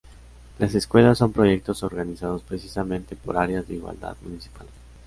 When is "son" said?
1.19-1.31